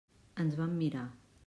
Ens 0.43 0.57
vam 0.61 0.73
mirar. 0.81 1.07